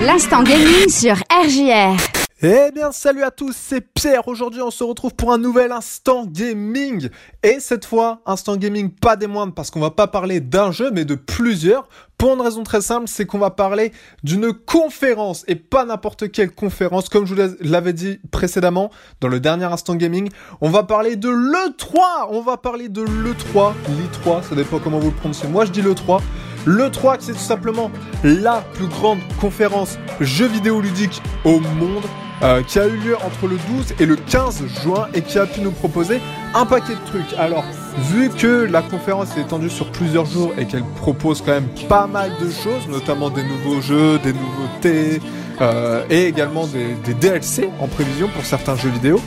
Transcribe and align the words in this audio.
L'instant 0.00 0.44
gaming 0.44 0.88
sur 0.88 1.16
RJR. 1.28 1.96
Eh 2.40 2.70
bien, 2.72 2.92
salut 2.92 3.24
à 3.24 3.32
tous, 3.32 3.52
c'est 3.52 3.80
Pierre. 3.80 4.28
Aujourd'hui, 4.28 4.62
on 4.62 4.70
se 4.70 4.84
retrouve 4.84 5.12
pour 5.12 5.32
un 5.32 5.38
nouvel 5.38 5.72
instant 5.72 6.24
gaming. 6.24 7.08
Et 7.42 7.56
cette 7.58 7.84
fois, 7.84 8.20
instant 8.24 8.56
gaming 8.56 8.90
pas 8.90 9.16
des 9.16 9.26
moindres 9.26 9.54
parce 9.54 9.72
qu'on 9.72 9.80
va 9.80 9.90
pas 9.90 10.06
parler 10.06 10.38
d'un 10.38 10.70
jeu, 10.70 10.92
mais 10.92 11.04
de 11.04 11.16
plusieurs. 11.16 11.88
Pour 12.16 12.34
une 12.34 12.40
raison 12.40 12.62
très 12.62 12.80
simple, 12.80 13.08
c'est 13.08 13.26
qu'on 13.26 13.38
va 13.38 13.50
parler 13.50 13.90
d'une 14.22 14.52
conférence 14.52 15.44
et 15.48 15.56
pas 15.56 15.84
n'importe 15.84 16.30
quelle 16.30 16.52
conférence. 16.52 17.08
Comme 17.08 17.26
je 17.26 17.34
vous 17.34 17.56
l'avais 17.60 17.92
dit 17.92 18.20
précédemment 18.30 18.92
dans 19.20 19.28
le 19.28 19.40
dernier 19.40 19.64
instant 19.64 19.96
gaming, 19.96 20.28
on 20.60 20.70
va 20.70 20.84
parler 20.84 21.16
de 21.16 21.28
l'E3. 21.28 22.28
On 22.30 22.40
va 22.40 22.56
parler 22.56 22.88
de 22.88 23.02
l'E3, 23.02 23.72
l'I3, 23.88 24.48
ça 24.48 24.54
dépend 24.54 24.78
comment 24.78 25.00
vous 25.00 25.10
le 25.10 25.16
prononcez. 25.16 25.48
Moi, 25.48 25.64
je 25.64 25.72
dis 25.72 25.82
l'E3. 25.82 26.20
L'E3, 26.66 27.16
c'est 27.20 27.32
tout 27.32 27.38
simplement 27.38 27.90
la 28.22 28.62
plus 28.74 28.86
grande 28.86 29.18
conférence 29.40 29.98
jeux 30.20 30.48
vidéo 30.48 30.80
ludique 30.80 31.22
au 31.44 31.60
monde. 31.60 32.04
Euh, 32.40 32.62
qui 32.62 32.78
a 32.78 32.86
eu 32.86 32.96
lieu 32.96 33.16
entre 33.16 33.48
le 33.48 33.56
12 33.76 33.94
et 33.98 34.06
le 34.06 34.14
15 34.14 34.62
juin 34.84 35.08
et 35.12 35.22
qui 35.22 35.40
a 35.40 35.46
pu 35.46 35.60
nous 35.60 35.72
proposer 35.72 36.20
un 36.54 36.66
paquet 36.66 36.94
de 36.94 37.04
trucs. 37.04 37.36
Alors, 37.36 37.64
vu 37.96 38.30
que 38.30 38.64
la 38.64 38.82
conférence 38.82 39.36
est 39.36 39.42
étendue 39.42 39.70
sur 39.70 39.90
plusieurs 39.90 40.26
jours 40.26 40.52
et 40.58 40.66
qu'elle 40.66 40.84
propose 40.84 41.42
quand 41.42 41.52
même 41.52 41.68
pas 41.88 42.06
mal 42.06 42.30
de 42.40 42.50
choses, 42.50 42.88
notamment 42.88 43.30
des 43.30 43.42
nouveaux 43.42 43.80
jeux, 43.80 44.18
des 44.18 44.32
nouveautés 44.32 45.20
euh, 45.60 46.04
et 46.08 46.26
également 46.26 46.66
des, 46.66 47.14
DLC 47.14 47.68
en 47.80 47.88
prévision 47.88 48.28
pour 48.28 48.44
certains 48.44 48.76
jeux 48.76 48.90
vidéo, 48.90 49.20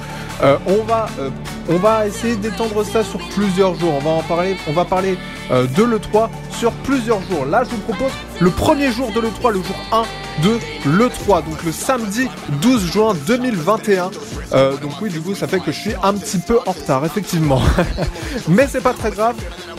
euh, 0.43 0.57
on 0.67 0.83
va 0.83 1.07
on 1.69 1.75
va 1.75 2.07
essayer 2.07 2.35
d'étendre 2.35 2.83
ça 2.83 3.03
sur 3.03 3.19
plusieurs 3.29 3.75
jours. 3.75 3.93
On 3.95 3.99
va 3.99 4.11
en 4.11 4.23
parler, 4.23 4.55
on 4.67 4.73
va 4.73 4.85
parler 4.85 5.17
de 5.51 5.83
l'E3 5.83 6.29
sur 6.51 6.71
plusieurs 6.71 7.21
jours. 7.29 7.45
Là, 7.45 7.63
je 7.63 7.69
vous 7.69 7.81
propose 7.81 8.11
le 8.39 8.49
premier 8.49 8.91
jour 8.91 9.11
de 9.11 9.19
l'E3, 9.19 9.51
le 9.51 9.61
jour 9.61 9.75
1 9.91 10.03
de 10.43 10.59
l'E3, 10.85 11.45
donc 11.45 11.63
le 11.63 11.71
samedi 11.71 12.27
12 12.61 12.91
juin 12.91 13.13
2021. 13.27 14.11
Euh, 14.53 14.75
donc 14.77 14.91
oui, 15.01 15.09
du 15.09 15.21
coup, 15.21 15.35
ça 15.35 15.47
fait 15.47 15.59
que 15.59 15.71
je 15.71 15.79
suis 15.79 15.93
un 16.03 16.13
petit 16.13 16.39
peu 16.39 16.59
en 16.65 16.71
retard, 16.71 17.05
effectivement. 17.05 17.61
Mais 18.51 18.67
c'est 18.67 18.81
pas 18.81 18.93
très 18.93 19.11
grave, 19.11 19.35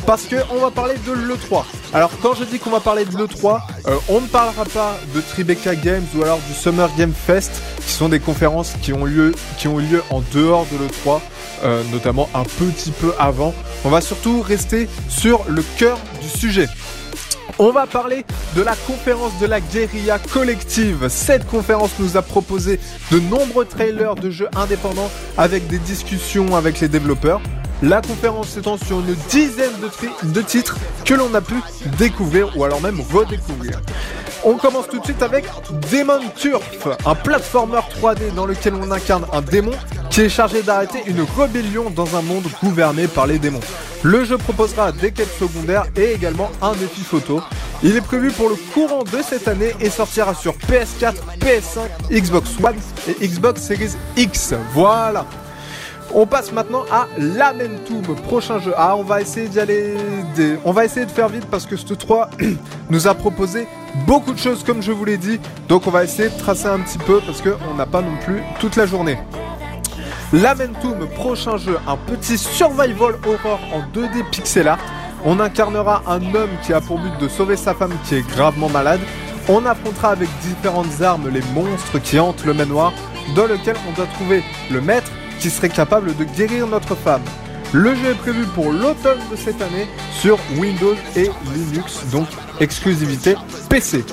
parce 0.07 0.23
que 0.23 0.37
on 0.51 0.59
va 0.59 0.71
parler 0.71 0.95
de 1.07 1.13
l'E3. 1.13 1.65
Alors 1.93 2.11
quand 2.23 2.35
je 2.35 2.45
dis 2.45 2.59
qu'on 2.59 2.71
va 2.71 2.81
parler 2.81 3.05
de 3.05 3.15
l'E3, 3.17 3.61
euh, 3.87 3.97
on 4.09 4.23
ne 4.23 4.27
parlera 4.27 4.65
pas 4.65 4.97
de 5.15 5.21
Tribeca 5.21 5.75
Games 5.75 6.07
ou 6.17 6.23
alors 6.23 6.39
du 6.49 6.55
Summer 6.55 6.89
Game 6.97 7.13
Fest, 7.13 7.63
qui 7.85 7.93
sont 7.93 8.09
des 8.09 8.19
conférences 8.19 8.73
qui 8.81 8.95
ont 8.95 9.05
lieu, 9.05 9.35
lieu 9.65 10.03
en 10.11 10.23
dehors 10.33 10.67
de 10.73 10.79
l'E3. 10.79 11.21
Euh, 11.65 11.85
notamment 11.93 12.29
un 12.35 12.43
petit 12.43 12.91
peu 12.91 13.15
avant. 13.21 13.55
On 13.85 13.89
va 13.89 14.01
surtout 14.01 14.43
rester 14.43 14.89
sur 15.09 15.45
le 15.49 15.63
cœur 15.79 15.97
du 16.21 16.29
sujet. 16.29 16.67
On 17.61 17.71
va 17.71 17.87
parler 17.87 18.25
de 18.57 18.63
la 18.63 18.75
conférence 18.75 19.39
de 19.39 19.47
la 19.47 19.61
guérilla 19.61 20.19
collective. 20.19 21.07
Cette 21.09 21.47
conférence 21.47 21.93
nous 22.01 22.17
a 22.17 22.23
proposé 22.23 22.81
de 23.13 23.21
nombreux 23.21 23.65
trailers 23.65 24.17
de 24.17 24.31
jeux 24.31 24.49
indépendants 24.57 25.11
avec 25.39 25.69
des 25.69 25.79
discussions 25.79 26.57
avec 26.57 26.81
les 26.81 26.89
développeurs. 26.89 27.41
La 27.83 28.01
conférence 28.01 28.51
s'étend 28.51 28.77
sur 28.77 29.01
une 29.01 29.17
dizaine 29.29 29.73
de, 30.23 30.41
titres 30.41 30.77
que 31.05 31.15
l'on 31.15 31.35
a 31.35 31.41
pu 31.41 31.57
découvrir 31.99 32.57
ou 32.57 32.63
alors 32.63 32.81
même 32.81 33.01
redécouvrir. 33.01 33.81
On 34.45 34.55
commence 34.55 34.87
tout 34.89 35.01
de 35.01 35.05
suite 35.05 35.21
avec 35.21 35.47
Demon 35.91 36.21
Turf, 36.37 36.87
un 37.05 37.15
platformer 37.17 37.81
3D 38.01 38.35
dans 38.37 38.47
lequel 38.47 38.75
on 38.75 38.89
incarne 38.93 39.27
un 39.33 39.41
démon 39.41 39.73
qui 40.11 40.21
est 40.21 40.29
chargé 40.29 40.63
d'arrêter 40.63 41.03
une 41.07 41.27
rébellion 41.37 41.91
dans 41.91 42.17
un 42.17 42.23
monde 42.23 42.45
gouverné 42.63 43.09
par 43.09 43.27
les 43.27 43.41
démons. 43.41 43.61
Le 44.05 44.25
jeu 44.25 44.39
proposera 44.39 44.93
des 44.93 45.11
quêtes 45.11 45.37
secondaires 45.37 45.87
et 45.97 46.13
également 46.13 46.53
un 46.61 46.75
défi 46.75 47.03
photo. 47.03 47.43
Il 47.83 47.97
est 47.97 48.01
prévu 48.01 48.31
pour 48.31 48.49
le 48.49 48.55
courant 48.73 49.03
de 49.03 49.23
cette 49.29 49.49
année 49.49 49.75
et 49.81 49.91
sortira 49.91 50.35
sur 50.35 50.55
PS4, 50.55 51.15
PS5, 51.41 51.81
Xbox 52.13 52.51
One 52.63 52.77
et 53.09 53.27
Xbox 53.27 53.61
Series 53.61 53.97
X. 54.17 54.55
Voilà. 54.73 55.27
On 56.15 56.27
passe 56.27 56.53
maintenant 56.53 56.85
à 56.91 57.07
Lamentum, 57.19 58.03
prochain 58.27 58.59
jeu. 58.59 58.75
Ah, 58.77 58.97
on 58.97 59.03
va 59.03 59.23
essayer 59.23 59.49
d'y 59.49 59.61
aller. 59.61 59.95
On 60.65 60.73
va 60.73 60.85
essayer 60.85 61.07
de 61.07 61.11
faire 61.11 61.29
vite 61.29 61.47
parce 61.47 61.65
que 61.65 61.77
ce 61.77 61.95
3 61.95 62.31
nous 62.91 63.07
a 63.07 63.15
proposé 63.15 63.67
beaucoup 64.07 64.33
de 64.33 64.39
choses, 64.39 64.63
comme 64.63 64.83
je 64.83 64.93
vous 64.93 65.05
l'ai 65.05 65.17
dit. 65.17 65.41
Donc, 65.69 65.87
on 65.87 65.91
va 65.91 66.05
essayer 66.05 66.29
de 66.29 66.39
tracer 66.39 66.67
un 66.67 66.81
petit 66.81 66.99
peu 66.99 67.21
parce 67.25 67.41
qu'on 67.41 67.75
n'a 67.75 67.87
pas 67.87 68.03
non 68.03 68.17
plus 68.25 68.43
toute 68.61 68.77
la 68.77 68.87
journée. 68.87 69.19
Lamentum, 70.33 71.07
prochain 71.15 71.57
jeu, 71.57 71.79
un 71.87 71.97
petit 71.97 72.39
survival 72.39 73.15
horror 73.27 73.61
en 73.73 73.81
2D 73.99 74.29
pixel 74.31 74.69
art. 74.69 74.81
On 75.25 75.41
incarnera 75.41 76.03
un 76.09 76.35
homme 76.35 76.51
qui 76.65 76.73
a 76.73 76.81
pour 76.81 76.99
but 76.99 77.17
de 77.21 77.29
sauver 77.29 77.57
sa 77.57 77.75
femme 77.75 77.95
qui 78.05 78.17
est 78.17 78.29
gravement 78.29 78.69
malade. 78.69 79.01
On 79.49 79.65
affrontera 79.67 80.11
avec 80.11 80.29
différentes 80.43 81.01
armes 81.01 81.29
les 81.29 81.43
monstres 81.55 81.99
qui 82.01 82.19
hantent 82.19 82.45
le 82.45 82.55
manoir, 82.55 82.93
dans 83.35 83.47
lequel 83.47 83.77
on 83.89 83.93
doit 83.93 84.07
trouver 84.07 84.43
le 84.71 84.81
maître 84.81 85.11
qui 85.43 85.51
serait 85.51 85.69
capable 85.69 86.15
de 86.17 86.23
guérir 86.23 86.69
notre 86.69 86.95
femme. 86.95 87.23
Le 87.73 87.97
jeu 87.97 88.11
est 88.11 88.15
prévu 88.15 88.45
pour 88.55 88.71
l'automne 88.71 89.19
de 89.29 89.35
cette 89.35 89.61
année 89.61 89.89
sur 90.21 90.39
Windows 90.57 90.95
et 91.17 91.31
Linux, 91.53 92.05
donc 92.13 92.29
exclusivité 92.61 93.35
PC. 93.69 94.05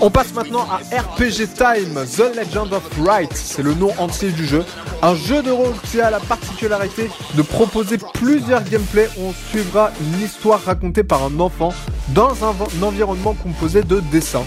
On 0.00 0.10
passe 0.10 0.32
maintenant 0.32 0.66
à 0.70 0.76
RPG 0.76 1.48
Time, 1.56 2.04
The 2.06 2.34
Legend 2.36 2.72
of 2.72 2.82
Wright, 2.98 3.30
c'est 3.34 3.62
le 3.62 3.74
nom 3.74 3.90
entier 3.98 4.30
du 4.30 4.46
jeu. 4.46 4.64
Un 5.02 5.14
jeu 5.14 5.42
de 5.42 5.50
rôle 5.50 5.74
qui 5.90 6.00
a 6.00 6.10
la 6.10 6.20
particularité 6.20 7.10
de 7.34 7.42
proposer 7.42 7.98
plusieurs 8.14 8.62
gameplays 8.64 9.10
où 9.18 9.28
on 9.28 9.34
suivra 9.50 9.90
une 10.00 10.22
histoire 10.22 10.62
racontée 10.62 11.04
par 11.04 11.22
un 11.22 11.38
enfant 11.38 11.74
dans 12.08 12.32
un 12.44 12.82
environnement 12.82 13.34
composé 13.34 13.82
de 13.82 14.00
dessins. 14.10 14.44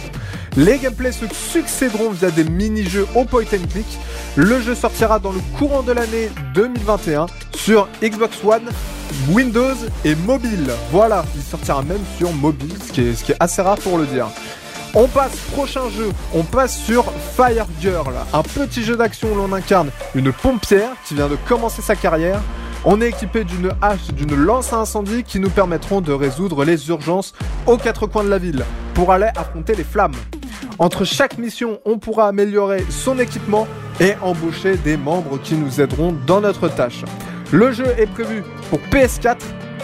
Les 0.58 0.78
gameplays 0.78 1.12
se 1.12 1.26
succéderont 1.34 2.10
via 2.10 2.32
des 2.32 2.44
mini-jeux 2.44 3.08
au 3.16 3.24
point 3.24 3.44
and 3.44 3.68
click. 3.72 3.86
Le 4.36 4.60
jeu 4.62 4.76
sortira 4.76 5.20
dans 5.20 5.32
le 5.32 5.40
courant 5.58 5.84
de 5.84 5.92
l'année 5.92 6.30
2021 6.54 7.28
sur 7.56 7.88
Xbox 8.02 8.44
One, 8.44 8.68
Windows 9.30 9.76
et 10.06 10.16
mobile. 10.16 10.72
Voilà, 10.92 11.24
il 11.36 11.42
sortira 11.42 11.84
même 11.84 12.02
sur 12.18 12.32
mobile, 12.34 12.74
ce 12.86 12.92
qui 12.92 13.32
est, 13.32 13.36
assez 13.40 13.62
rare 13.62 13.78
pour 13.78 13.98
le 13.98 14.06
dire. 14.06 14.28
On 14.96 15.08
passe 15.08 15.36
prochain 15.52 15.88
jeu, 15.90 16.10
on 16.34 16.44
passe 16.44 16.78
sur 16.78 17.12
Fire 17.36 17.68
Girl, 17.80 18.14
un 18.34 18.42
petit 18.42 18.84
jeu 18.84 18.96
d'action 18.96 19.32
où 19.32 19.36
l'on 19.36 19.54
incarne 19.54 19.92
une 20.16 20.34
pompière 20.34 20.90
qui 21.06 21.14
vient 21.14 21.28
de 21.28 21.38
commencer 21.48 21.84
sa 21.84 21.96
carrière. 21.96 22.42
On 22.86 23.00
est 23.02 23.10
équipé 23.10 23.44
d'une 23.44 23.72
hache, 23.82 24.08
d'une 24.14 24.36
lance 24.36 24.74
à 24.74 24.78
incendie 24.78 25.24
qui 25.24 25.40
nous 25.40 25.50
permettront 25.50 26.02
de 26.02 26.14
résoudre 26.14 26.66
les 26.66 26.90
urgences 26.90 27.34
aux 27.68 27.78
quatre 27.78 28.08
coins 28.08 28.24
de 28.24 28.30
la 28.30 28.40
ville 28.40 28.66
pour 28.96 29.12
aller 29.12 29.30
affronter 29.36 29.76
les 29.76 29.84
flammes. 29.84 30.16
Entre 30.80 31.04
chaque 31.04 31.38
mission, 31.38 31.82
on 31.84 32.00
pourra 32.00 32.30
améliorer 32.30 32.86
son 32.90 33.20
équipement 33.20 33.68
et 34.00 34.14
embaucher 34.22 34.78
des 34.78 34.96
membres 34.96 35.38
qui 35.38 35.56
nous 35.56 35.82
aideront 35.82 36.16
dans 36.26 36.40
notre 36.40 36.70
tâche. 36.70 37.04
Le 37.52 37.74
jeu 37.74 37.88
est 37.98 38.06
prévu 38.06 38.44
pour 38.70 38.80
PS4, 38.90 39.40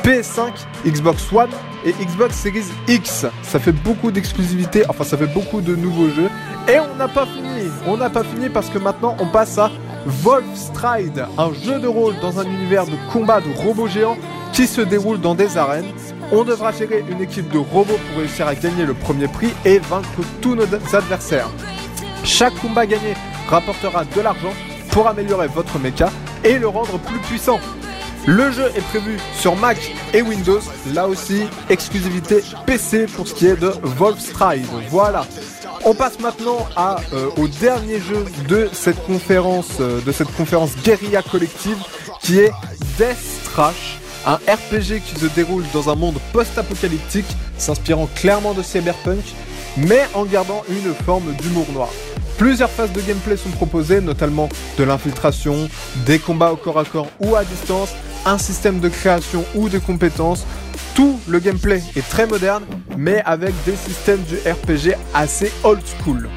PS5, 0.06 0.54
Xbox 0.86 1.34
One 1.34 1.50
et 1.86 1.92
Xbox 1.92 2.38
Series 2.38 2.72
X. 2.88 3.26
Ça 3.44 3.60
fait 3.60 3.74
beaucoup 3.74 4.10
d'exclusivités, 4.10 4.84
enfin 4.88 5.04
ça 5.04 5.18
fait 5.18 5.28
beaucoup 5.28 5.60
de 5.60 5.76
nouveaux 5.76 6.08
jeux. 6.08 6.30
Et 6.70 6.80
on 6.80 6.96
n'a 6.96 7.10
pas 7.10 7.26
fini, 7.26 7.70
on 7.86 7.98
n'a 7.98 8.10
pas 8.10 8.24
fini 8.24 8.48
parce 8.48 8.70
que 8.70 8.78
maintenant 8.78 9.18
on 9.20 9.28
passe 9.28 9.58
à 9.58 9.72
Wolfstride, 10.06 11.26
un 11.38 11.52
jeu 11.52 11.78
de 11.80 11.88
rôle 11.88 12.14
dans 12.22 12.40
un 12.40 12.46
univers 12.46 12.86
de 12.86 12.96
combat 13.12 13.42
de 13.42 13.52
robots 13.54 13.88
géants 13.88 14.18
qui 14.54 14.66
se 14.66 14.80
déroule 14.80 15.20
dans 15.20 15.36
des 15.36 15.58
arènes. 15.58 15.92
On 16.32 16.44
devra 16.44 16.72
gérer 16.72 17.04
une 17.08 17.22
équipe 17.22 17.50
de 17.52 17.58
robots 17.58 18.00
pour 18.08 18.18
réussir 18.20 18.48
à 18.48 18.56
gagner 18.56 18.86
le 18.86 18.94
premier 18.94 19.28
prix 19.28 19.54
et 19.64 19.80
vaincre 19.80 20.08
tous 20.42 20.56
nos 20.56 20.64
adversaires. 20.94 21.50
Chaque 22.24 22.56
combat 22.56 22.86
gagné 22.86 23.14
rapportera 23.48 24.06
de 24.06 24.22
l'argent 24.22 24.54
pour 24.92 25.08
améliorer 25.08 25.48
votre 25.48 25.78
mecha 25.78 26.10
et 26.44 26.58
le 26.58 26.68
rendre 26.68 26.98
plus 26.98 27.20
puissant. 27.20 27.60
Le 28.26 28.50
jeu 28.52 28.72
est 28.76 28.82
prévu 28.82 29.20
sur 29.40 29.56
Mac 29.56 29.78
et 30.14 30.24
Windows, 30.24 30.62
là 30.94 31.08
aussi 31.08 31.44
exclusivité 31.70 32.44
PC 32.66 33.06
pour 33.06 33.28
ce 33.28 33.36
qui 33.36 33.46
est 33.46 33.56
de 33.56 33.72
Wolfstride. 33.84 34.66
Voilà. 34.90 35.28
On 35.84 35.94
passe 35.94 36.20
maintenant 36.20 36.68
euh, 37.14 37.30
au 37.38 37.48
dernier 37.48 38.00
jeu 38.00 38.26
de 38.48 38.68
cette 38.74 39.04
conférence, 39.06 39.78
euh, 39.80 40.02
de 40.02 40.12
cette 40.12 40.32
conférence 40.36 40.76
guérilla 40.84 41.22
collective, 41.22 41.78
qui 42.22 42.40
est 42.40 42.52
Death 42.98 43.44
Trash 43.54 44.00
un 44.26 44.36
RPG 44.36 45.02
qui 45.06 45.20
se 45.20 45.28
déroule 45.28 45.64
dans 45.74 45.90
un 45.90 45.96
monde 45.96 46.18
post-apocalyptique, 46.34 47.26
s'inspirant 47.58 48.10
clairement 48.16 48.54
de 48.54 48.64
cyberpunk, 48.64 49.24
mais 49.78 50.02
en 50.14 50.26
gardant 50.26 50.64
une 50.70 50.94
forme 51.06 51.34
d'humour 51.36 51.66
noir. 51.74 51.90
Plusieurs 52.38 52.70
phases 52.70 52.92
de 52.92 53.02
gameplay 53.02 53.38
sont 53.38 53.50
proposées, 53.50 54.02
notamment 54.02 54.50
de 54.78 54.84
l'infiltration, 54.84 55.70
des 56.06 56.20
combats 56.20 56.52
au 56.52 56.58
corps 56.58 56.80
à 56.80 56.86
corps 56.86 57.08
ou 57.20 57.36
à 57.36 57.46
distance, 57.46 57.90
un 58.26 58.38
système 58.38 58.80
de 58.80 58.90
création 58.90 59.46
ou 59.56 59.70
de 59.70 59.78
compétences. 59.78 60.46
Tout 60.96 61.20
le 61.28 61.40
gameplay 61.40 61.82
est 61.96 62.08
très 62.08 62.28
moderne, 62.28 62.64
mais 62.98 63.22
avec 63.26 63.54
des 63.66 63.76
systèmes 63.76 64.22
du 64.24 64.36
RPG 64.38 64.98
assez 65.14 65.52
old 65.64 65.82
school. 66.02 66.30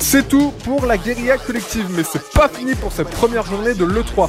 C'est 0.00 0.28
tout 0.28 0.52
pour 0.64 0.86
la 0.86 0.96
guérilla 0.96 1.36
collective, 1.38 1.86
mais 1.90 2.02
c'est 2.02 2.30
pas 2.30 2.48
fini 2.48 2.74
pour 2.74 2.92
cette 2.92 3.10
première 3.10 3.44
journée 3.44 3.74
de 3.74 3.84
l'E3. 3.84 4.28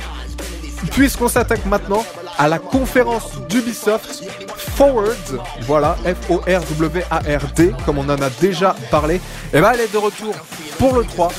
Puisqu'on 0.91 1.27
s'attaque 1.27 1.65
maintenant 1.65 2.03
à 2.39 2.47
la 2.47 2.57
conférence 2.57 3.37
d'Ubisoft 3.49 4.23
Forward, 4.55 5.41
voilà, 5.63 5.97
F-O-R-W-A-R-D, 6.05 7.73
comme 7.85 7.97
on 7.97 8.09
en 8.09 8.21
a 8.21 8.29
déjà 8.41 8.75
parlé, 8.89 9.15
et 9.15 9.21
eh 9.55 9.61
ben 9.61 9.71
elle 9.73 9.81
est 9.81 9.91
de 9.91 9.97
retour 9.97 10.33
pour 10.77 10.95
le 10.95 11.03
3 11.03 11.29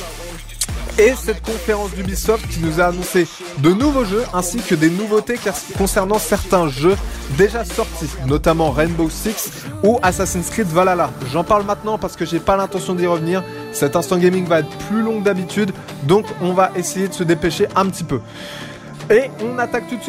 et 0.98 1.14
cette 1.16 1.42
conférence 1.42 1.92
d'Ubisoft 1.92 2.46
qui 2.48 2.60
nous 2.60 2.78
a 2.78 2.86
annoncé 2.86 3.26
de 3.58 3.70
nouveaux 3.70 4.04
jeux 4.04 4.24
ainsi 4.34 4.58
que 4.58 4.74
des 4.74 4.90
nouveautés 4.90 5.36
concernant 5.78 6.18
certains 6.18 6.68
jeux 6.68 6.96
déjà 7.38 7.64
sortis, 7.64 8.10
notamment 8.26 8.70
Rainbow 8.70 9.08
Six 9.08 9.50
ou 9.82 9.98
Assassin's 10.02 10.50
Creed 10.50 10.66
Valhalla. 10.66 11.10
J'en 11.32 11.44
parle 11.44 11.64
maintenant 11.64 11.96
parce 11.96 12.16
que 12.16 12.26
j'ai 12.26 12.40
pas 12.40 12.56
l'intention 12.58 12.94
d'y 12.94 13.06
revenir. 13.06 13.42
Cet 13.72 13.96
instant 13.96 14.18
gaming 14.18 14.44
va 14.46 14.60
être 14.60 14.76
plus 14.90 15.00
long 15.00 15.20
que 15.20 15.24
d'habitude, 15.24 15.72
donc 16.02 16.26
on 16.42 16.52
va 16.52 16.70
essayer 16.76 17.08
de 17.08 17.14
se 17.14 17.24
dépêcher 17.24 17.66
un 17.76 17.86
petit 17.86 18.04
peu. 18.04 18.20
Et 19.10 19.28
on 19.42 19.58
attaque 19.58 19.88
tout 19.88 19.96
de 19.96 20.04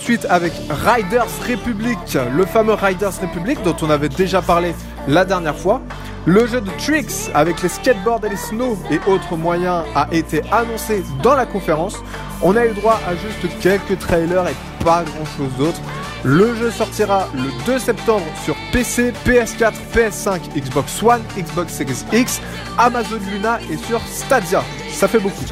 suite 0.00 0.26
avec 0.30 0.52
Riders 0.70 1.26
Republic, 1.46 1.98
le 2.34 2.46
fameux 2.46 2.72
Riders 2.72 3.20
Republic 3.20 3.62
dont 3.62 3.76
on 3.82 3.90
avait 3.90 4.08
déjà 4.08 4.40
parlé 4.40 4.74
la 5.06 5.26
dernière 5.26 5.56
fois. 5.56 5.82
Le 6.24 6.46
jeu 6.46 6.62
de 6.62 6.70
Tricks 6.78 7.30
avec 7.34 7.62
les 7.62 7.68
skateboards 7.68 8.24
et 8.24 8.30
les 8.30 8.36
snow 8.36 8.78
et 8.90 8.98
autres 9.06 9.36
moyens 9.36 9.84
a 9.94 10.08
été 10.12 10.40
annoncé 10.50 11.04
dans 11.22 11.34
la 11.34 11.44
conférence. 11.44 11.96
On 12.40 12.56
a 12.56 12.64
eu 12.64 12.72
droit 12.72 12.98
à 13.06 13.14
juste 13.14 13.60
quelques 13.60 13.98
trailers 13.98 14.48
et 14.48 14.54
pas 14.82 15.04
grand 15.04 15.26
chose 15.36 15.52
d'autre. 15.58 15.80
Le 16.22 16.54
jeu 16.54 16.70
sortira 16.70 17.28
le 17.34 17.50
2 17.66 17.78
septembre 17.78 18.24
sur 18.46 18.56
PC, 18.72 19.12
PS4, 19.26 19.74
PS5, 19.94 20.40
Xbox 20.56 21.02
One, 21.02 21.20
Xbox 21.36 21.74
Series 21.74 22.02
X, 22.14 22.40
Amazon 22.78 23.18
Luna 23.30 23.58
et 23.70 23.76
sur 23.76 24.00
Stadia. 24.10 24.64
Ça 24.90 25.06
fait 25.06 25.18
beaucoup. 25.18 25.44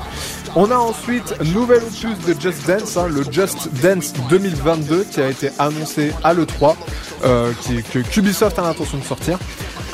On 0.54 0.70
a 0.70 0.76
ensuite 0.76 1.34
nouvel 1.54 1.78
opus 1.78 2.18
de 2.26 2.38
Just 2.38 2.66
Dance, 2.66 2.98
hein, 2.98 3.08
le 3.08 3.22
Just 3.30 3.70
Dance 3.82 4.12
2022 4.28 5.04
qui 5.04 5.22
a 5.22 5.30
été 5.30 5.50
annoncé 5.58 6.12
à 6.22 6.34
l'E3, 6.34 6.76
euh, 7.24 7.52
que 7.90 8.18
Ubisoft 8.18 8.58
a 8.58 8.62
l'intention 8.62 8.98
de 8.98 9.02
sortir. 9.02 9.38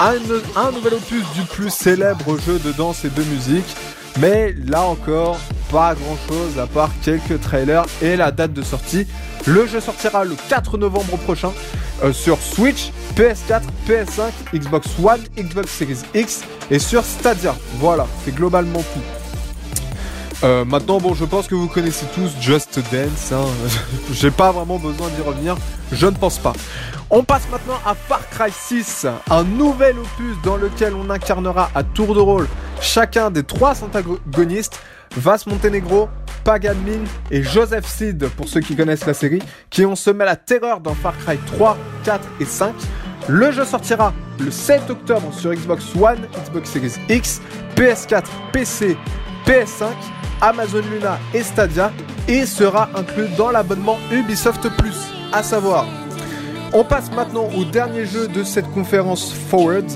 Un, 0.00 0.14
nouvel 0.72 0.94
opus 0.94 1.22
du 1.34 1.42
plus 1.42 1.70
célèbre 1.70 2.38
jeu 2.40 2.58
de 2.58 2.72
danse 2.72 3.04
et 3.04 3.10
de 3.10 3.22
musique, 3.22 3.76
mais 4.18 4.52
là 4.66 4.82
encore, 4.82 5.38
pas 5.70 5.94
grand 5.94 6.18
chose 6.28 6.58
à 6.58 6.66
part 6.66 6.90
quelques 7.02 7.40
trailers 7.40 7.86
et 8.02 8.16
la 8.16 8.32
date 8.32 8.52
de 8.52 8.62
sortie. 8.62 9.06
Le 9.46 9.64
jeu 9.68 9.78
sortira 9.78 10.24
le 10.24 10.34
4 10.48 10.76
novembre 10.76 11.18
prochain 11.18 11.52
euh, 12.02 12.12
sur 12.12 12.36
Switch, 12.38 12.90
PS4, 13.14 13.62
PS5, 13.88 14.58
Xbox 14.58 14.88
One, 15.00 15.20
Xbox 15.36 15.70
Series 15.70 16.02
X 16.14 16.42
et 16.72 16.80
sur 16.80 17.04
Stadia. 17.04 17.54
Voilà, 17.76 18.08
c'est 18.24 18.34
globalement 18.34 18.80
tout. 18.80 19.17
Euh, 20.44 20.64
maintenant, 20.64 20.98
bon, 20.98 21.14
je 21.14 21.24
pense 21.24 21.48
que 21.48 21.54
vous 21.54 21.66
connaissez 21.66 22.06
tous 22.14 22.30
Just 22.40 22.78
Dance. 22.92 23.32
Hein. 23.32 23.44
J'ai 24.12 24.30
pas 24.30 24.52
vraiment 24.52 24.78
besoin 24.78 25.08
d'y 25.08 25.22
revenir. 25.22 25.56
Je 25.90 26.06
ne 26.06 26.12
pense 26.12 26.38
pas. 26.38 26.52
On 27.10 27.24
passe 27.24 27.48
maintenant 27.50 27.78
à 27.84 27.94
Far 27.94 28.20
Cry 28.30 28.52
6, 28.52 29.06
un 29.30 29.42
nouvel 29.42 29.98
opus 29.98 30.36
dans 30.44 30.56
lequel 30.56 30.94
on 30.94 31.10
incarnera 31.10 31.70
à 31.74 31.82
tour 31.82 32.14
de 32.14 32.20
rôle 32.20 32.46
chacun 32.80 33.30
des 33.30 33.42
trois 33.42 33.82
antagonistes, 33.82 34.80
Vas 35.16 35.44
Montenegro, 35.46 36.08
Pagan 36.44 36.74
Min 36.86 37.04
et 37.30 37.42
Joseph 37.42 37.86
Seed, 37.86 38.28
pour 38.36 38.48
ceux 38.48 38.60
qui 38.60 38.76
connaissent 38.76 39.06
la 39.06 39.14
série, 39.14 39.42
qui 39.70 39.84
ont 39.84 39.96
semé 39.96 40.24
la 40.24 40.36
terreur 40.36 40.80
dans 40.80 40.94
Far 40.94 41.16
Cry 41.18 41.38
3, 41.38 41.76
4 42.04 42.28
et 42.40 42.44
5. 42.44 42.74
Le 43.28 43.50
jeu 43.50 43.64
sortira 43.64 44.12
le 44.38 44.50
7 44.50 44.90
octobre 44.90 45.32
sur 45.32 45.52
Xbox 45.52 45.84
One, 45.96 46.20
Xbox 46.44 46.70
Series 46.70 46.94
X, 47.08 47.40
PS4, 47.74 48.24
PC, 48.52 48.96
PS5 49.46 49.86
Amazon 50.40 50.82
Luna 50.90 51.18
et 51.34 51.42
Stadia 51.42 51.92
et 52.26 52.46
sera 52.46 52.88
inclus 52.94 53.28
dans 53.36 53.50
l'abonnement 53.50 53.98
Ubisoft 54.12 54.68
Plus. 54.76 54.96
À 55.32 55.42
savoir, 55.42 55.86
on 56.72 56.84
passe 56.84 57.10
maintenant 57.12 57.48
au 57.56 57.64
dernier 57.64 58.06
jeu 58.06 58.28
de 58.28 58.44
cette 58.44 58.70
conférence 58.72 59.32
Forward 59.50 59.86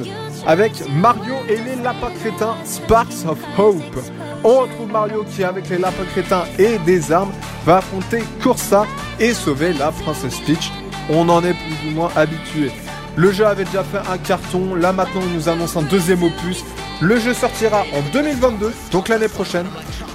avec 0.47 0.73
Mario 0.91 1.35
et 1.49 1.57
les 1.57 1.77
lapins 1.83 2.11
crétins 2.21 2.57
Sparks 2.65 3.27
of 3.29 3.39
Hope. 3.59 3.99
On 4.45 4.61
retrouve 4.61 4.91
Mario 4.91 5.25
qui, 5.25 5.45
avec 5.45 5.69
les 5.69 5.79
lapins 5.79 6.05
crétins 6.13 6.45
et 6.59 6.79
des 6.79 7.13
armes, 7.13 7.33
va 7.65 7.77
affronter 7.77 8.25
Corsa 8.43 8.87
et 9.21 9.35
sauver 9.35 9.73
la 9.75 9.93
princesse 9.93 10.41
Peach. 10.41 10.73
On 11.11 11.29
en 11.29 11.45
est 11.45 11.55
plus 11.55 11.89
ou 11.89 11.91
moins 11.93 12.11
habitué. 12.17 12.73
Le 13.15 13.31
jeu 13.31 13.47
avait 13.47 13.65
déjà 13.65 13.85
fait 13.85 14.01
un 14.11 14.19
carton, 14.19 14.75
là 14.75 14.93
maintenant 14.93 15.21
il 15.27 15.35
nous 15.35 15.49
annonce 15.49 15.77
un 15.77 15.83
deuxième 15.83 16.23
opus. 16.23 16.65
Le 17.01 17.19
jeu 17.19 17.35
sortira 17.35 17.85
en 17.93 18.03
2022, 18.13 18.73
donc 18.91 19.09
l'année 19.09 19.29
prochaine, 19.29 19.67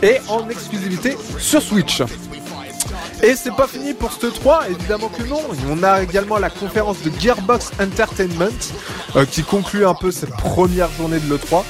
et 0.01 0.17
en 0.29 0.49
exclusivité 0.49 1.17
sur 1.37 1.61
Switch. 1.61 2.01
Et 3.23 3.35
c'est 3.35 3.55
pas 3.55 3.67
fini 3.67 3.93
pour 3.93 4.11
ce 4.11 4.27
3, 4.27 4.69
évidemment 4.69 5.09
que 5.09 5.23
non. 5.23 5.41
On 5.71 5.83
a 5.83 6.03
également 6.03 6.37
la 6.37 6.49
conférence 6.49 7.01
de 7.01 7.11
Gearbox 7.19 7.71
Entertainment 7.81 8.45
euh, 9.15 9.25
qui 9.25 9.43
conclut 9.43 9.85
un 9.85 9.95
peu 9.95 10.11
cette 10.11 10.35
première 10.35 10.89
journée 10.91 11.19
de 11.19 11.33
l'E3 11.33 11.63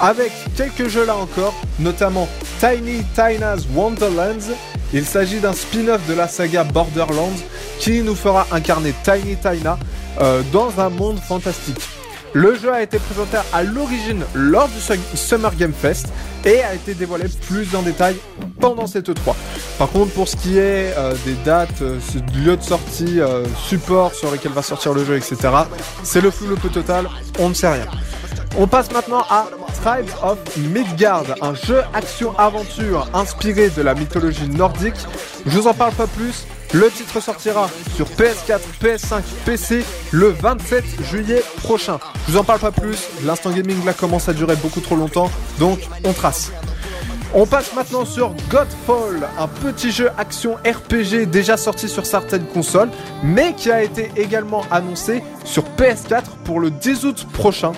avec 0.00 0.32
quelques 0.56 0.88
jeux 0.88 1.04
là 1.04 1.16
encore, 1.16 1.54
notamment 1.78 2.28
Tiny 2.58 3.04
Tina's 3.14 3.66
Wonderlands. 3.74 4.54
Il 4.92 5.04
s'agit 5.04 5.40
d'un 5.40 5.52
spin-off 5.52 6.00
de 6.08 6.14
la 6.14 6.26
saga 6.26 6.64
Borderlands 6.64 7.36
qui 7.78 8.02
nous 8.02 8.14
fera 8.14 8.46
incarner 8.50 8.94
Tiny 9.04 9.36
Tina 9.36 9.78
euh, 10.20 10.42
dans 10.52 10.80
un 10.80 10.88
monde 10.88 11.18
fantastique. 11.18 11.80
Le 12.36 12.56
jeu 12.56 12.72
a 12.72 12.82
été 12.82 12.98
présenté 12.98 13.36
à 13.52 13.62
l'origine 13.62 14.24
lors 14.34 14.68
du 14.68 14.80
Summer 15.16 15.54
Game 15.54 15.72
Fest 15.72 16.08
et 16.44 16.64
a 16.64 16.74
été 16.74 16.94
dévoilé 16.94 17.26
plus 17.46 17.76
en 17.76 17.82
détail 17.82 18.16
pendant 18.58 18.88
cette 18.88 19.08
E3. 19.08 19.36
Par 19.78 19.88
contre, 19.88 20.12
pour 20.14 20.26
ce 20.26 20.34
qui 20.34 20.58
est 20.58 20.92
euh, 20.98 21.14
des 21.24 21.34
dates, 21.44 21.80
euh, 21.82 22.00
lieu 22.34 22.56
de 22.56 22.62
sortie, 22.62 23.20
euh, 23.20 23.44
support 23.68 24.14
sur 24.14 24.32
lesquels 24.32 24.50
va 24.50 24.62
sortir 24.62 24.94
le 24.94 25.04
jeu, 25.04 25.16
etc., 25.16 25.36
c'est 26.02 26.20
le 26.20 26.32
flou 26.32 26.48
le 26.48 26.56
peu 26.56 26.70
total, 26.70 27.08
on 27.38 27.50
ne 27.50 27.54
sait 27.54 27.72
rien. 27.72 27.86
On 28.58 28.66
passe 28.66 28.90
maintenant 28.90 29.24
à 29.30 29.46
Tribes 29.84 30.10
of 30.20 30.38
Midgard, 30.56 31.26
un 31.40 31.54
jeu 31.54 31.82
action-aventure 31.92 33.08
inspiré 33.14 33.70
de 33.70 33.82
la 33.82 33.94
mythologie 33.94 34.48
nordique. 34.48 34.96
Je 35.46 35.56
vous 35.56 35.68
en 35.68 35.74
parle 35.74 35.92
pas 35.92 36.08
plus, 36.08 36.46
le 36.72 36.90
titre 36.90 37.20
sortira 37.20 37.68
sur 37.94 38.06
PS4, 38.06 38.60
PS5, 38.82 39.22
PC 39.44 39.84
le 40.12 40.28
27 40.28 40.84
juillet 41.02 41.42
prochain. 41.62 41.98
Je 42.26 42.32
vous 42.32 42.38
en 42.38 42.44
parle 42.44 42.60
pas 42.60 42.72
plus, 42.72 43.08
l'instant 43.24 43.50
gaming 43.50 43.84
là 43.84 43.92
commence 43.92 44.28
à 44.28 44.32
durer 44.32 44.56
beaucoup 44.56 44.80
trop 44.80 44.96
longtemps, 44.96 45.30
donc 45.58 45.80
on 46.04 46.12
trace. 46.12 46.50
On 47.36 47.46
passe 47.46 47.74
maintenant 47.74 48.04
sur 48.04 48.32
Godfall, 48.48 49.28
un 49.38 49.48
petit 49.48 49.90
jeu 49.90 50.08
action 50.16 50.54
RPG 50.64 51.26
déjà 51.26 51.56
sorti 51.56 51.88
sur 51.88 52.06
certaines 52.06 52.46
consoles, 52.46 52.90
mais 53.24 53.54
qui 53.54 53.72
a 53.72 53.82
été 53.82 54.12
également 54.16 54.64
annoncé 54.70 55.22
sur 55.44 55.64
PS4 55.76 56.22
pour 56.44 56.60
le 56.60 56.70
10 56.70 57.04
août 57.04 57.26
prochain. 57.32 57.72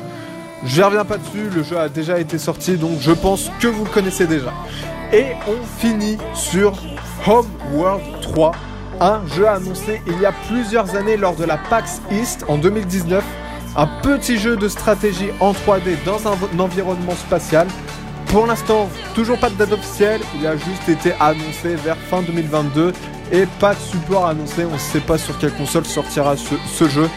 Je 0.65 0.83
reviens 0.83 1.07
pas 1.07 1.17
dessus, 1.17 1.49
le 1.55 1.63
jeu 1.63 1.79
a 1.79 1.89
déjà 1.89 2.19
été 2.19 2.37
sorti, 2.37 2.77
donc 2.77 2.99
je 3.01 3.13
pense 3.13 3.51
que 3.61 3.67
vous 3.67 3.85
le 3.85 3.91
connaissez 3.91 4.27
déjà. 4.27 4.53
Et 5.13 5.27
on 5.49 5.81
finit 5.81 6.19
sur 6.35 6.75
Homeworld 7.27 8.03
3, 8.21 8.53
un 9.01 9.21
jeu 9.35 9.49
annoncé 9.49 10.01
il 10.07 10.21
y 10.21 10.27
a 10.27 10.33
plusieurs 10.49 10.95
années 10.97 11.17
lors 11.17 11.35
de 11.35 11.45
la 11.45 11.57
PAX 11.57 12.01
East 12.11 12.45
en 12.49 12.59
2019. 12.59 13.25
Un 13.77 13.87
petit 14.03 14.39
jeu 14.39 14.57
de 14.57 14.69
stratégie 14.69 15.31
en 15.41 15.53
3D 15.53 15.97
dans 16.05 16.27
un, 16.27 16.59
environnement 16.59 17.15
spatial. 17.15 17.67
Pour 18.27 18.47
l'instant, 18.47 18.89
toujours 19.15 19.39
pas 19.39 19.51
de 19.51 19.55
date 19.55 19.73
officielle, 19.73 20.21
il 20.39 20.47
a 20.47 20.57
juste 20.57 20.89
été 20.89 21.13
annoncé 21.21 21.77
vers 21.77 21.97
fin 21.97 22.23
2022 22.23 22.93
et 23.33 23.47
pas 23.61 23.75
de 23.75 23.81
support 23.81 24.27
annoncé, 24.27 24.65
on 24.65 24.75
ne 24.75 24.79
sait 24.79 25.01
pas 25.01 25.19
sur 25.19 25.39
quelle 25.39 25.53
console 25.53 25.85
sortira 25.85 26.37
ce, 26.37 26.55
ce 26.67 26.89
jeu, 26.89 27.09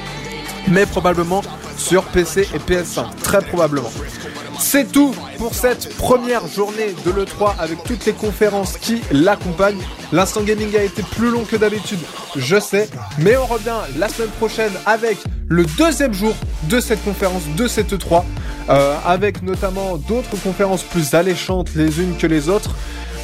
mais 0.67 0.85
probablement 0.85 1.41
sur 1.79 2.03
PC 2.03 2.47
et 2.53 2.59
PS5, 2.59 3.15
très 3.23 3.41
probablement. 3.41 3.91
C'est 4.59 4.91
tout 4.91 5.15
pour 5.37 5.53
cette 5.55 5.95
première 5.95 6.45
journée 6.47 6.93
de 7.05 7.11
l'E3 7.11 7.55
avec 7.59 7.81
toutes 7.83 8.05
les 8.05 8.11
conférences 8.11 8.77
qui 8.77 9.01
l'accompagnent. 9.11 9.81
L'instant 10.11 10.41
gaming 10.41 10.75
a 10.75 10.83
été 10.83 11.01
plus 11.01 11.31
long 11.31 11.45
que 11.45 11.55
d'habitude, 11.55 11.99
je 12.35 12.59
sais, 12.59 12.89
mais 13.19 13.37
on 13.37 13.45
revient 13.45 13.77
la 13.97 14.09
semaine 14.09 14.29
prochaine 14.31 14.73
avec 14.85 15.17
le 15.47 15.63
deuxième 15.77 16.13
jour 16.13 16.33
de 16.63 16.79
cette 16.79 17.03
conférence, 17.03 17.43
de 17.55 17.67
cette 17.67 17.93
E3, 17.93 18.23
euh, 18.69 18.95
avec 19.05 19.41
notamment 19.41 19.95
d'autres 19.95 20.35
conférences 20.43 20.83
plus 20.83 21.13
alléchantes 21.13 21.69
les 21.75 22.01
unes 22.01 22.17
que 22.17 22.27
les 22.27 22.49
autres. 22.49 22.75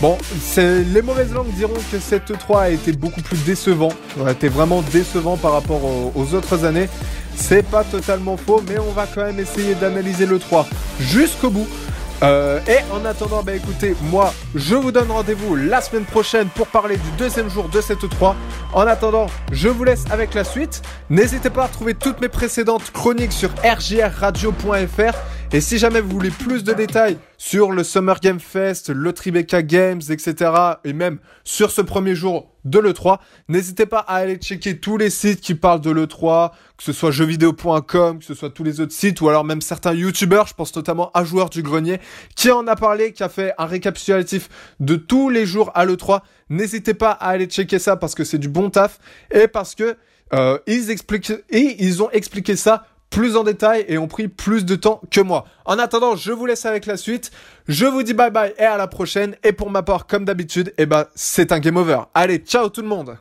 Bon, 0.02 0.18
les 0.58 1.02
mauvaises 1.02 1.32
langues 1.34 1.54
diront 1.56 1.74
que 1.92 2.00
cette 2.00 2.32
E3 2.32 2.60
a 2.60 2.70
été 2.70 2.92
beaucoup 2.94 3.22
plus 3.22 3.38
décevant, 3.46 3.90
a 4.26 4.32
été 4.32 4.50
vraiment 4.50 4.84
décevant 4.92 5.38
par 5.38 5.54
rapport 5.54 5.82
aux 5.84 6.34
autres 6.34 6.66
années. 6.66 6.90
C'est 7.36 7.64
pas 7.64 7.84
totalement 7.84 8.38
faux, 8.38 8.64
mais 8.68 8.80
on 8.80 8.92
va 8.92 9.06
quand 9.08 9.24
même 9.24 9.40
essayer 9.40 9.76
d'analyser 9.76 10.26
le 10.26 10.40
3 10.40 10.68
jusqu'au 11.00 11.50
bout. 11.50 11.68
Euh, 12.24 12.60
et 12.68 12.80
en 12.94 13.04
attendant, 13.04 13.44
bah 13.44 13.54
écoutez, 13.54 13.94
moi, 14.04 14.34
je 14.56 14.76
vous 14.76 14.92
donne 14.92 15.12
rendez-vous 15.12 15.56
la 15.56 15.82
semaine 15.82 16.06
prochaine 16.06 16.48
pour 16.48 16.68
parler 16.68 16.96
du 16.96 17.12
deuxième 17.18 17.50
jour 17.50 17.68
de 17.68 17.82
cette 17.82 18.08
3. 18.08 18.36
En 18.74 18.88
attendant, 18.88 19.28
je 19.52 19.68
vous 19.68 19.84
laisse 19.84 20.06
avec 20.10 20.34
la 20.34 20.44
suite. 20.44 20.82
N'hésitez 21.10 21.50
pas 21.50 21.64
à 21.64 21.68
retrouver 21.68 21.94
toutes 21.94 22.22
mes 22.22 22.30
précédentes 22.30 22.92
chroniques 22.92 23.34
sur 23.34 23.50
rjrradio.fr 23.64 25.14
Et 25.52 25.62
si 25.62 25.78
jamais 25.78 26.02
vous 26.02 26.10
voulez 26.10 26.32
plus 26.32 26.64
de 26.64 26.74
détails 26.74 27.18
sur 27.38 27.72
le 27.72 27.84
Summer 27.84 28.20
Game 28.20 28.40
Fest, 28.40 28.90
le 28.90 29.14
Tribeca 29.14 29.62
Games, 29.62 30.02
etc., 30.10 30.52
et 30.84 30.92
même 30.92 31.20
sur 31.44 31.72
ce 31.72 31.82
premier 31.82 32.16
jour 32.16 32.52
de 32.66 32.80
l'E3, 32.80 33.20
n'hésitez 33.48 33.86
pas 33.86 34.00
à 34.00 34.16
aller 34.16 34.36
checker 34.36 34.80
tous 34.80 34.98
les 34.98 35.10
sites 35.10 35.40
qui 35.40 35.56
parlent 35.56 35.80
de 35.80 35.92
l'E3, 35.92 36.52
que 36.78 36.84
ce 36.84 36.92
soit 36.92 37.12
jeuxvideo.com, 37.12 38.20
que 38.20 38.26
ce 38.26 38.34
soit 38.34 38.50
tous 38.50 38.64
les 38.64 38.82
autres 38.82 38.92
sites, 38.92 39.22
ou 39.22 39.30
alors 39.30 39.46
même 39.46 39.62
certains 39.62 39.94
YouTubeurs, 39.94 40.48
je 40.48 40.56
pense 40.56 40.76
notamment 40.76 41.12
à 41.14 41.24
Joueur 41.24 41.50
du 41.50 41.62
Grenier, 41.62 42.00
qui 42.36 42.52
en 42.52 42.68
a 42.68 42.76
parlé, 42.76 43.14
qui 43.14 43.24
a 43.24 43.30
fait 43.30 43.54
un 43.58 43.66
récapitulatif 43.66 44.50
de 44.80 44.96
tous 44.96 45.30
les 45.30 45.46
jours 45.46 45.72
à 45.76 45.86
l'E3. 45.86 46.22
N'hésitez 46.50 46.96
pas 46.96 47.12
à 47.12 47.30
aller 47.30 47.46
checker 47.46 47.80
ça 47.80 47.96
parce 47.96 48.16
que 48.16 48.24
c'est 48.24 48.40
du 48.40 48.50
bon 48.50 48.70
taf, 48.72 49.00
et 49.32 49.48
parce 49.48 49.76
que 49.76 49.96
euh, 50.34 50.58
ils 50.68 52.04
ont 52.04 52.10
expliqué 52.12 52.56
ça 52.56 52.88
plus 53.16 53.38
en 53.38 53.46
détail 53.46 53.86
et 53.88 53.98
ont 53.98 54.10
pris 54.10 54.28
plus 54.28 54.66
de 54.66 54.76
temps 54.76 55.00
que 55.10 55.22
moi. 55.22 55.46
En 55.64 55.80
attendant, 55.80 56.18
je 56.18 56.34
vous 56.34 56.46
laisse 56.46 56.66
avec 56.66 56.86
la 56.86 56.98
suite. 56.98 57.32
Je 57.70 57.86
vous 57.86 58.04
dis 58.04 58.14
bye 58.14 58.30
bye 58.30 58.54
et 58.58 58.64
à 58.64 58.76
la 58.76 58.88
prochaine. 58.88 59.38
Et 59.46 59.54
pour 59.54 59.70
ma 59.70 59.84
part, 59.84 60.06
comme 60.06 60.26
d'habitude, 60.26 60.74
eh 60.78 60.86
ben, 60.86 61.06
c'est 61.16 61.54
un 61.54 61.60
game 61.60 61.78
over. 61.78 62.02
Allez, 62.14 62.40
ciao 62.40 62.68
tout 62.68 62.82
le 62.82 62.90
monde! 62.90 63.18